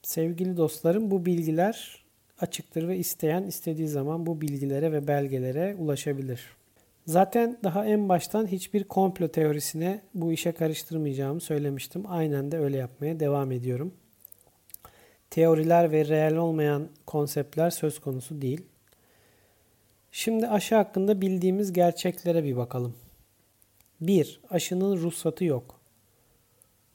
Sevgili 0.03 0.57
dostlarım 0.57 1.11
bu 1.11 1.27
bilgiler 1.27 2.05
açıktır 2.41 2.89
ve 2.89 2.97
isteyen 2.97 3.43
istediği 3.43 3.89
zaman 3.89 4.27
bu 4.27 4.41
bilgilere 4.41 4.93
ve 4.93 5.09
belgelere 5.09 5.77
ulaşabilir. 5.79 6.62
Zaten 7.07 7.59
daha 7.65 7.87
en 7.87 8.09
baştan 8.09 8.47
hiçbir 8.47 8.85
komplo 8.85 9.29
teorisine 9.29 10.01
bu 10.15 10.33
işe 10.33 10.53
karıştırmayacağımı 10.53 11.41
söylemiştim. 11.41 12.05
Aynen 12.09 12.53
de 12.53 12.59
öyle 12.59 12.77
yapmaya 12.77 13.21
devam 13.21 13.53
ediyorum. 13.53 13.95
Teoriler 15.31 15.93
ve 15.93 16.05
reel 16.05 16.37
olmayan 16.37 16.89
konseptler 17.07 17.71
söz 17.71 17.99
konusu 17.99 18.43
değil. 18.43 18.61
Şimdi 20.13 20.49
aşı 20.49 20.75
hakkında 20.75 21.21
bildiğimiz 21.21 21.73
gerçeklere 21.73 22.45
bir 22.45 22.57
bakalım. 22.57 22.95
1. 24.01 24.41
Aşının 24.51 24.97
ruhsatı 24.97 25.45
yok. 25.45 25.81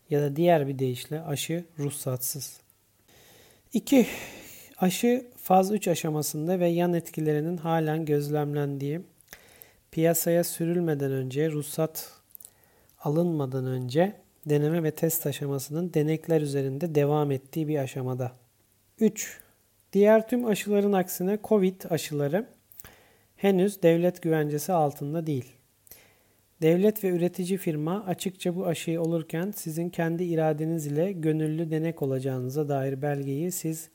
Ya 0.09 0.21
da 0.21 0.35
diğer 0.35 0.67
bir 0.67 0.79
deyişle 0.79 1.21
aşı 1.21 1.65
ruhsatsız. 1.79 2.59
2. 3.73 4.07
Aşı 4.77 5.25
faz 5.37 5.71
3 5.71 5.87
aşamasında 5.87 6.59
ve 6.59 6.67
yan 6.67 6.93
etkilerinin 6.93 7.57
halen 7.57 8.05
gözlemlendiği, 8.05 9.01
piyasaya 9.97 10.43
sürülmeden 10.43 11.11
önce, 11.11 11.51
ruhsat 11.51 12.11
alınmadan 12.99 13.65
önce 13.65 14.13
deneme 14.45 14.83
ve 14.83 14.91
test 14.91 15.27
aşamasının 15.27 15.93
denekler 15.93 16.41
üzerinde 16.41 16.95
devam 16.95 17.31
ettiği 17.31 17.67
bir 17.67 17.77
aşamada. 17.77 18.31
3. 18.99 19.41
Diğer 19.93 20.27
tüm 20.27 20.45
aşıların 20.45 20.93
aksine 20.93 21.39
COVID 21.43 21.81
aşıları 21.89 22.47
henüz 23.35 23.83
devlet 23.83 24.21
güvencesi 24.21 24.73
altında 24.73 25.27
değil. 25.27 25.53
Devlet 26.61 27.03
ve 27.03 27.09
üretici 27.09 27.57
firma 27.57 28.05
açıkça 28.05 28.55
bu 28.55 28.65
aşıyı 28.65 29.01
olurken 29.01 29.53
sizin 29.55 29.89
kendi 29.89 30.23
iradeniz 30.23 30.87
ile 30.87 31.11
gönüllü 31.11 31.71
denek 31.71 32.01
olacağınıza 32.01 32.69
dair 32.69 33.01
belgeyi 33.01 33.51
siz 33.51 33.89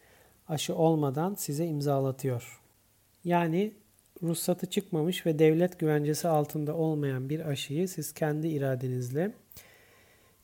aşı 0.49 0.75
olmadan 0.75 1.35
size 1.35 1.67
imzalatıyor. 1.67 2.61
Yani 3.25 3.73
ruhsatı 4.23 4.67
çıkmamış 4.67 5.27
ve 5.27 5.39
devlet 5.39 5.79
güvencesi 5.79 6.29
altında 6.29 6.75
olmayan 6.75 7.29
bir 7.29 7.41
aşıyı 7.41 7.89
siz 7.89 8.13
kendi 8.13 8.49
iradenizle 8.49 9.33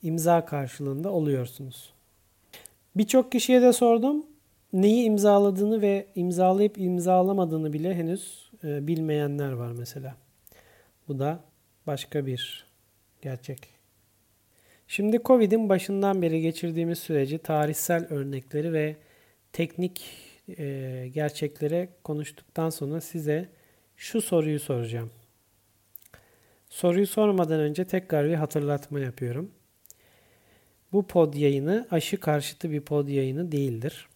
imza 0.03 0.45
karşılığında 0.45 1.11
oluyorsunuz. 1.11 1.93
Birçok 2.97 3.33
kişiye 3.33 3.63
de 3.63 3.73
sordum. 3.73 4.27
Neyi 4.73 5.05
imzaladığını 5.05 5.83
ve 5.83 6.07
imzalayıp 6.15 6.79
imzalamadığını 6.79 7.73
bile 7.73 7.95
henüz 7.95 8.51
e, 8.65 8.87
bilmeyenler 8.87 9.53
var 9.53 9.73
mesela. 9.73 10.17
Bu 11.09 11.19
da 11.19 11.41
başka 11.87 12.27
bir 12.27 12.67
gerçek. 13.23 13.59
Şimdi 14.89 15.21
Covid'in 15.25 15.69
başından 15.69 16.23
beri 16.23 16.41
geçirdiğimiz 16.41 16.99
süreci 16.99 17.39
tarihsel 17.39 18.07
örnekleri 18.11 18.73
ve 18.73 18.97
teknik 19.53 20.05
e, 20.59 21.11
gerçeklere 21.15 21.89
konuştuktan 22.05 22.71
sonra 22.71 23.01
size 23.01 23.49
şu 23.99 24.21
soruyu 24.21 24.61
soracağım. 24.61 25.11
Soruyu 26.71 27.07
sormadan 27.07 27.61
önce 27.61 27.85
tekrar 27.85 28.29
bir 28.29 28.35
hatırlatma 28.35 29.01
yapıyorum. 29.01 29.51
Bu 30.93 31.07
pod 31.07 31.35
yayını 31.35 31.87
aşı 31.91 32.21
karşıtı 32.21 32.71
bir 32.71 32.81
pod 32.81 33.09
yayını 33.09 33.53
değildir. 33.53 34.09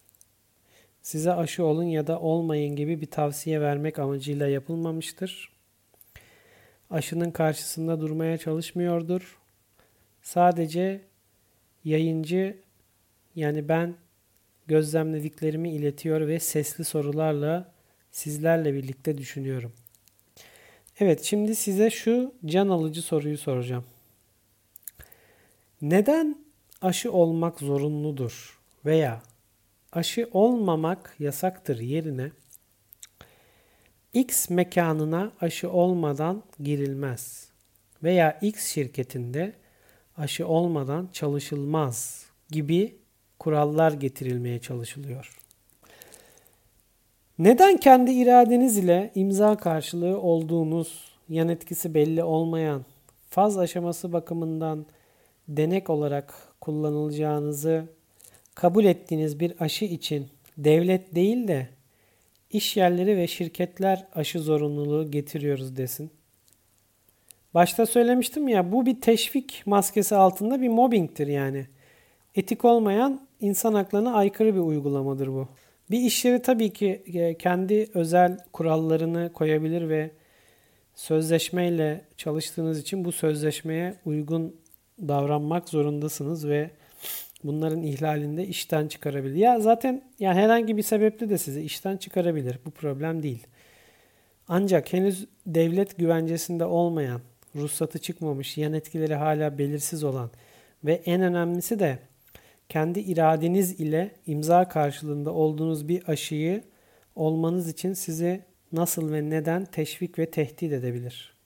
Size 1.01 1.33
aşı 1.33 1.65
olun 1.65 1.83
ya 1.83 2.07
da 2.07 2.19
olmayın 2.19 2.75
gibi 2.75 3.01
bir 3.01 3.05
tavsiye 3.05 3.61
vermek 3.61 3.99
amacıyla 3.99 4.47
yapılmamıştır. 4.47 5.51
Aşının 6.89 7.31
karşısında 7.31 8.01
durmaya 8.01 8.37
çalışmıyordur. 8.37 9.39
Sadece 10.21 11.01
yayıncı 11.83 12.57
yani 13.35 13.69
ben 13.69 13.95
gözlemlediklerimi 14.67 15.71
iletiyor 15.73 16.27
ve 16.27 16.39
sesli 16.39 16.83
sorularla 16.83 17.72
sizlerle 18.13 18.73
birlikte 18.73 19.17
düşünüyorum. 19.17 19.73
Evet 20.99 21.23
şimdi 21.23 21.55
size 21.55 21.89
şu 21.89 22.33
can 22.45 22.69
alıcı 22.69 23.01
soruyu 23.01 23.37
soracağım. 23.37 23.85
Neden 25.81 26.45
aşı 26.81 27.11
olmak 27.11 27.59
zorunludur 27.59 28.59
veya 28.85 29.21
aşı 29.91 30.29
olmamak 30.31 31.15
yasaktır 31.19 31.79
yerine 31.79 32.31
X 34.13 34.49
mekanına 34.49 35.31
aşı 35.41 35.71
olmadan 35.71 36.43
girilmez 36.59 37.49
veya 38.03 38.39
X 38.41 38.73
şirketinde 38.73 39.53
aşı 40.17 40.47
olmadan 40.47 41.09
çalışılmaz 41.13 42.25
gibi 42.49 42.97
kurallar 43.39 43.91
getirilmeye 43.91 44.59
çalışılıyor. 44.59 45.42
Neden 47.39 47.77
kendi 47.77 48.11
iradeniz 48.11 48.77
ile 48.77 49.11
imza 49.15 49.57
karşılığı 49.57 50.21
olduğunuz, 50.21 51.03
yan 51.29 51.49
etkisi 51.49 51.93
belli 51.93 52.23
olmayan, 52.23 52.85
faz 53.29 53.57
aşaması 53.57 54.13
bakımından 54.13 54.85
denek 55.47 55.89
olarak 55.89 56.33
kullanılacağınızı 56.61 57.85
kabul 58.55 58.85
ettiğiniz 58.85 59.39
bir 59.39 59.53
aşı 59.59 59.85
için 59.85 60.27
devlet 60.57 61.15
değil 61.15 61.47
de 61.47 61.67
iş 62.51 62.77
yerleri 62.77 63.17
ve 63.17 63.27
şirketler 63.27 64.07
aşı 64.15 64.39
zorunluluğu 64.39 65.11
getiriyoruz 65.11 65.77
desin. 65.77 66.11
Başta 67.53 67.85
söylemiştim 67.85 68.47
ya 68.47 68.71
bu 68.71 68.85
bir 68.85 69.01
teşvik 69.01 69.63
maskesi 69.65 70.15
altında 70.15 70.61
bir 70.61 70.69
mobbingtir 70.69 71.27
yani. 71.27 71.67
Etik 72.35 72.65
olmayan 72.65 73.27
insan 73.39 73.73
haklarına 73.73 74.13
aykırı 74.13 74.55
bir 74.55 74.59
uygulamadır 74.59 75.27
bu. 75.27 75.47
Bir 75.91 75.99
iş 75.99 76.25
yeri 76.25 76.41
tabii 76.41 76.73
ki 76.73 77.03
e, 77.13 77.37
kendi 77.37 77.89
özel 77.93 78.37
kurallarını 78.53 79.33
koyabilir 79.33 79.89
ve 79.89 80.11
sözleşmeyle 80.95 82.01
çalıştığınız 82.17 82.79
için 82.79 83.05
bu 83.05 83.11
sözleşmeye 83.11 83.95
uygun 84.05 84.55
davranmak 84.99 85.69
zorundasınız 85.69 86.47
ve 86.47 86.69
bunların 87.43 87.81
ihlalinde 87.81 88.47
işten 88.47 88.87
çıkarabilir. 88.87 89.35
Ya 89.35 89.59
zaten 89.59 90.03
yani 90.19 90.39
herhangi 90.39 90.77
bir 90.77 90.83
sebeple 90.83 91.29
de 91.29 91.37
sizi 91.37 91.61
işten 91.61 91.97
çıkarabilir. 91.97 92.59
Bu 92.65 92.71
problem 92.71 93.23
değil. 93.23 93.47
Ancak 94.47 94.93
henüz 94.93 95.27
devlet 95.45 95.97
güvencesinde 95.97 96.65
olmayan, 96.65 97.21
ruhsatı 97.55 97.99
çıkmamış, 97.99 98.57
yan 98.57 98.73
etkileri 98.73 99.15
hala 99.15 99.57
belirsiz 99.57 100.03
olan 100.03 100.31
ve 100.83 100.93
en 100.93 101.21
önemlisi 101.21 101.79
de 101.79 101.99
kendi 102.73 102.99
iradeniz 102.99 103.79
ile 103.79 104.11
imza 104.25 104.67
karşılığında 104.67 105.33
olduğunuz 105.33 105.87
bir 105.87 106.09
aşıyı 106.09 106.63
olmanız 107.15 107.69
için 107.69 107.93
sizi 107.93 108.41
nasıl 108.71 109.11
ve 109.11 109.29
neden 109.29 109.65
teşvik 109.65 110.19
ve 110.19 110.31
tehdit 110.31 110.73
edebilir? 110.73 111.37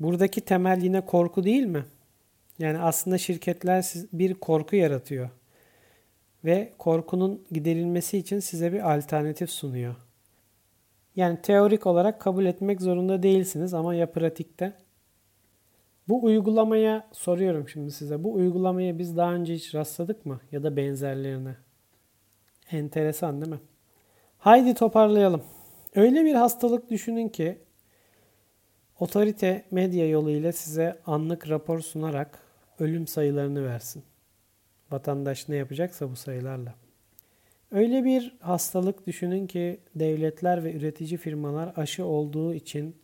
Buradaki 0.00 0.40
temel 0.40 0.82
yine 0.82 1.00
korku 1.00 1.44
değil 1.44 1.66
mi? 1.66 1.84
Yani 2.58 2.78
aslında 2.78 3.18
şirketler 3.18 3.84
bir 4.12 4.34
korku 4.34 4.76
yaratıyor 4.76 5.30
ve 6.44 6.72
korkunun 6.78 7.44
giderilmesi 7.50 8.18
için 8.18 8.40
size 8.40 8.72
bir 8.72 8.94
alternatif 8.94 9.50
sunuyor. 9.50 9.94
Yani 11.16 11.42
teorik 11.42 11.86
olarak 11.86 12.20
kabul 12.20 12.46
etmek 12.46 12.82
zorunda 12.82 13.22
değilsiniz 13.22 13.74
ama 13.74 13.94
ya 13.94 14.12
pratikte? 14.12 14.72
Bu 16.08 16.24
uygulamaya 16.24 17.08
soruyorum 17.12 17.68
şimdi 17.68 17.90
size. 17.90 18.24
Bu 18.24 18.32
uygulamaya 18.32 18.98
biz 18.98 19.16
daha 19.16 19.34
önce 19.34 19.54
hiç 19.54 19.74
rastladık 19.74 20.26
mı? 20.26 20.40
Ya 20.52 20.62
da 20.62 20.76
benzerlerine. 20.76 21.56
Enteresan 22.70 23.40
değil 23.40 23.52
mi? 23.52 23.60
Haydi 24.38 24.74
toparlayalım. 24.74 25.42
Öyle 25.94 26.24
bir 26.24 26.34
hastalık 26.34 26.90
düşünün 26.90 27.28
ki 27.28 27.58
otorite 29.00 29.64
medya 29.70 30.08
yoluyla 30.08 30.52
size 30.52 31.00
anlık 31.06 31.50
rapor 31.50 31.80
sunarak 31.80 32.38
ölüm 32.78 33.06
sayılarını 33.06 33.64
versin. 33.64 34.04
Vatandaş 34.90 35.48
ne 35.48 35.56
yapacaksa 35.56 36.10
bu 36.10 36.16
sayılarla. 36.16 36.74
Öyle 37.70 38.04
bir 38.04 38.36
hastalık 38.40 39.06
düşünün 39.06 39.46
ki 39.46 39.80
devletler 39.94 40.64
ve 40.64 40.72
üretici 40.72 41.16
firmalar 41.16 41.72
aşı 41.76 42.04
olduğu 42.04 42.54
için 42.54 42.96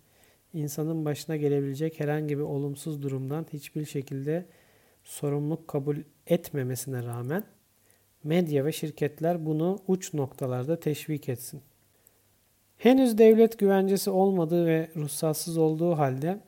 insanın 0.53 1.05
başına 1.05 1.37
gelebilecek 1.37 2.01
herhangi 2.01 2.39
bir 2.39 2.43
olumsuz 2.43 3.03
durumdan 3.03 3.47
hiçbir 3.53 3.85
şekilde 3.85 4.47
sorumluluk 5.05 5.69
kabul 5.69 5.97
etmemesine 6.27 7.03
rağmen 7.03 7.45
medya 8.25 8.65
ve 8.65 8.73
şirketler 8.73 9.47
bunu 9.47 9.79
uç 9.89 10.15
noktalarda 10.15 10.81
teşvik 10.81 11.29
etsin. 11.29 11.63
Henüz 12.77 13.19
devlet 13.19 13.59
güvencesi 13.59 14.11
olmadığı 14.11 14.67
ve 14.67 14.91
ruhsatsız 14.97 15.59
olduğu 15.59 15.99
halde 15.99 16.41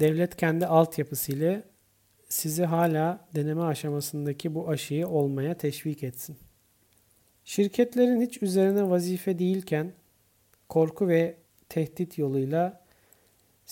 devlet 0.00 0.36
kendi 0.36 0.66
altyapısıyla 0.66 1.62
sizi 2.28 2.64
hala 2.64 3.28
deneme 3.34 3.62
aşamasındaki 3.62 4.54
bu 4.54 4.68
aşıyı 4.68 5.08
olmaya 5.08 5.54
teşvik 5.54 6.02
etsin. 6.02 6.36
Şirketlerin 7.44 8.20
hiç 8.20 8.42
üzerine 8.42 8.90
vazife 8.90 9.38
değilken 9.38 9.92
korku 10.68 11.08
ve 11.08 11.36
tehdit 11.68 12.18
yoluyla 12.18 12.81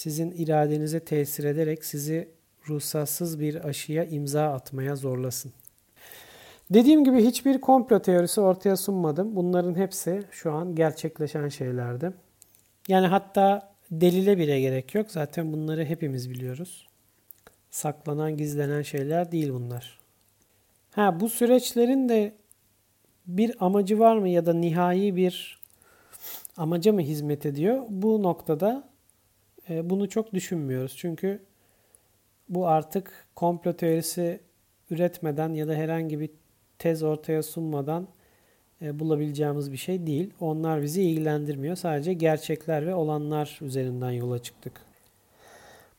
sizin 0.01 0.31
iradenize 0.31 1.01
tesir 1.01 1.45
ederek 1.45 1.85
sizi 1.85 2.29
ruhsatsız 2.69 3.41
bir 3.41 3.65
aşıya 3.65 4.05
imza 4.05 4.53
atmaya 4.53 4.97
zorlasın. 4.97 5.53
Dediğim 6.71 7.05
gibi 7.05 7.25
hiçbir 7.25 7.61
komplo 7.61 8.03
teorisi 8.03 8.41
ortaya 8.41 8.77
sunmadım. 8.77 9.37
Bunların 9.37 9.75
hepsi 9.75 10.23
şu 10.31 10.53
an 10.53 10.75
gerçekleşen 10.75 11.49
şeylerdi. 11.49 12.13
Yani 12.89 13.07
hatta 13.07 13.73
delile 13.91 14.39
bile 14.39 14.61
gerek 14.61 14.95
yok. 14.95 15.11
Zaten 15.11 15.53
bunları 15.53 15.85
hepimiz 15.85 16.31
biliyoruz. 16.31 16.89
Saklanan, 17.71 18.37
gizlenen 18.37 18.83
şeyler 18.83 19.33
değil 19.33 19.53
bunlar. 19.53 19.99
Ha 20.91 21.21
bu 21.21 21.29
süreçlerin 21.29 22.09
de 22.09 22.35
bir 23.27 23.57
amacı 23.61 23.99
var 23.99 24.17
mı 24.17 24.29
ya 24.29 24.47
da 24.47 24.55
nihai 24.55 25.17
bir 25.17 25.61
amaca 26.57 26.93
mı 26.93 27.01
hizmet 27.01 27.47
ediyor? 27.47 27.83
Bu 27.89 28.23
noktada 28.23 28.90
bunu 29.69 30.09
çok 30.09 30.35
düşünmüyoruz. 30.35 30.97
Çünkü 30.97 31.41
bu 32.49 32.69
artık 32.69 33.27
komplo 33.37 33.73
teorisi 33.73 34.41
üretmeden 34.91 35.55
ya 35.55 35.69
da 35.69 35.75
herhangi 35.75 36.21
bir 36.21 36.31
tez 36.79 37.03
ortaya 37.03 37.43
sunmadan 37.43 38.09
e, 38.83 38.99
bulabileceğimiz 39.01 39.73
bir 39.73 39.77
şey 39.77 40.07
değil. 40.07 40.31
Onlar 40.41 40.83
bizi 40.83 41.03
ilgilendirmiyor. 41.03 41.77
Sadece 41.77 42.13
gerçekler 42.13 42.87
ve 42.87 42.95
olanlar 42.95 43.59
üzerinden 43.63 44.11
yola 44.11 44.39
çıktık. 44.39 44.81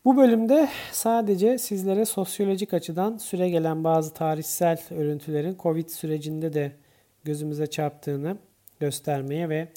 Bu 0.05 0.17
bölümde 0.17 0.69
sadece 0.91 1.57
sizlere 1.57 2.05
sosyolojik 2.05 2.73
açıdan 2.73 3.17
süre 3.17 3.49
gelen 3.49 3.83
bazı 3.83 4.13
tarihsel 4.13 4.79
örüntülerin 4.89 5.57
Covid 5.59 5.89
sürecinde 5.89 6.53
de 6.53 6.71
gözümüze 7.23 7.67
çarptığını 7.67 8.37
göstermeye 8.79 9.49
ve 9.49 9.67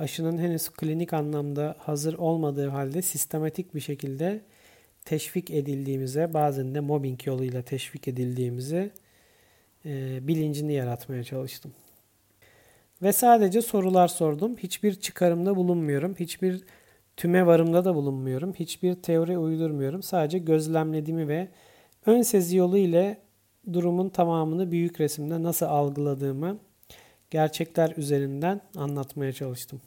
aşının 0.00 0.38
henüz 0.38 0.68
klinik 0.68 1.12
anlamda 1.12 1.76
hazır 1.78 2.14
olmadığı 2.14 2.68
halde 2.68 3.02
sistematik 3.02 3.74
bir 3.74 3.80
şekilde 3.80 4.40
teşvik 5.04 5.50
edildiğimize, 5.50 6.34
bazen 6.34 6.74
de 6.74 6.80
mobbing 6.80 7.26
yoluyla 7.26 7.62
teşvik 7.62 8.08
edildiğimizi 8.08 8.90
e, 9.86 10.18
bilincini 10.28 10.72
yaratmaya 10.72 11.24
çalıştım. 11.24 11.72
Ve 13.02 13.12
sadece 13.12 13.62
sorular 13.62 14.08
sordum. 14.08 14.56
Hiçbir 14.56 14.94
çıkarımda 14.94 15.56
bulunmuyorum. 15.56 16.14
Hiçbir 16.20 16.64
tüme 17.16 17.46
varımda 17.46 17.84
da 17.84 17.94
bulunmuyorum. 17.94 18.52
Hiçbir 18.54 18.94
teori 18.94 19.38
uydurmuyorum. 19.38 20.02
Sadece 20.02 20.38
gözlemlediğimi 20.38 21.28
ve 21.28 21.48
ön 22.06 22.22
sezi 22.22 22.56
yolu 22.56 22.78
ile 22.78 23.18
durumun 23.72 24.08
tamamını 24.08 24.70
büyük 24.72 25.00
resimde 25.00 25.42
nasıl 25.42 25.66
algıladığımı 25.66 26.58
gerçekler 27.30 27.92
üzerinden 27.96 28.60
anlatmaya 28.76 29.32
çalıştım. 29.32 29.80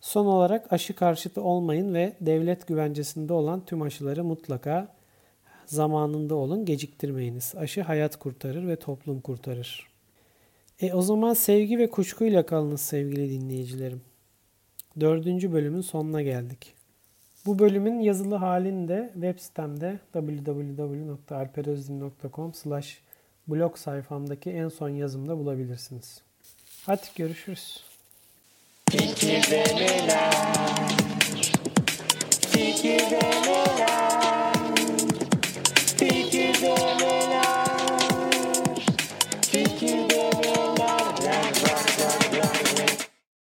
Son 0.00 0.26
olarak 0.26 0.72
aşı 0.72 0.94
karşıtı 0.94 1.42
olmayın 1.42 1.94
ve 1.94 2.12
devlet 2.20 2.66
güvencesinde 2.66 3.32
olan 3.32 3.64
tüm 3.64 3.82
aşıları 3.82 4.24
mutlaka 4.24 4.88
zamanında 5.66 6.34
olun, 6.34 6.64
geciktirmeyiniz. 6.64 7.54
Aşı 7.56 7.82
hayat 7.82 8.16
kurtarır 8.16 8.68
ve 8.68 8.76
toplum 8.76 9.20
kurtarır. 9.20 9.90
E 10.80 10.92
o 10.92 11.02
zaman 11.02 11.34
sevgi 11.34 11.78
ve 11.78 11.90
kuşkuyla 11.90 12.46
kalınız 12.46 12.80
sevgili 12.80 13.30
dinleyicilerim. 13.30 14.02
Dördüncü 15.00 15.52
bölümün 15.52 15.80
sonuna 15.80 16.22
geldik. 16.22 16.74
Bu 17.46 17.58
bölümün 17.58 18.00
yazılı 18.00 18.34
halini 18.34 18.88
de 18.88 19.10
web 19.12 19.38
sitemde 19.38 20.00
www.alperözdin.com 20.12 22.52
blog 23.48 23.76
sayfamdaki 23.76 24.50
en 24.50 24.68
son 24.68 24.88
yazımda 24.88 25.38
bulabilirsiniz. 25.38 26.22
Hadi 26.86 27.06
görüşürüz. 27.16 27.80
Fikir 28.90 29.50
deneler, 29.50 30.34
fikir 32.52 33.00
deneler. 33.10 34.09